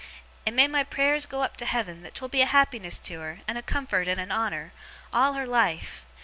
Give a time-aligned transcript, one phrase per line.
[0.47, 3.41] And may my prayers go up to Heaven that 'twill be a happiness to her,
[3.47, 4.73] and a comfort, and a honour,
[5.13, 6.03] all her life!